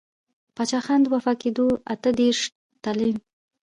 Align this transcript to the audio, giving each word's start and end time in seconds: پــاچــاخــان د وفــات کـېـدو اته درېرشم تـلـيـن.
پــاچــاخــان 0.55 0.99
د 1.01 1.05
وفــات 1.13 1.37
کـېـدو 1.41 1.65
اته 1.93 2.09
درېرشم 2.15 2.53
تـلـيـن. 2.83 3.17